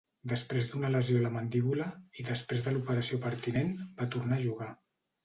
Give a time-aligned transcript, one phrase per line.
[0.29, 1.87] Després d'una lesió a la mandíbula,
[2.23, 4.71] i després de l'operació pertinent, va tornar a jugar.